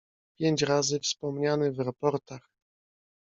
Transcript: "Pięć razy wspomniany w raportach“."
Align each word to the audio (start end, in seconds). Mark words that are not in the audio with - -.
"Pięć 0.39 0.61
razy 0.61 0.99
wspomniany 0.99 1.71
w 1.71 1.79
raportach“." 1.79 2.49